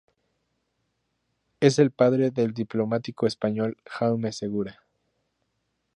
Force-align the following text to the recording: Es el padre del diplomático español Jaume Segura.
Es 1.59 1.77
el 1.77 1.91
padre 1.91 2.31
del 2.31 2.55
diplomático 2.55 3.27
español 3.27 3.77
Jaume 3.85 4.31
Segura. 4.31 4.81